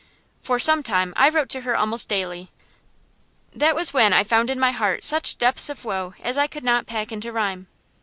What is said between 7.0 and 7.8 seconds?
into rhyme.